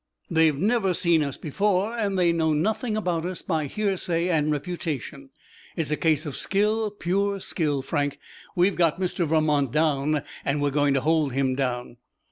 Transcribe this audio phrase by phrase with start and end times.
[0.31, 5.29] They've never seen us before, and they know nothing about us by hearsay and reputation.
[5.75, 8.17] It's a case of skill, pure skill, Frank.
[8.55, 9.27] We've got Mr.
[9.27, 11.97] Vermont down, and we're going to hold him down."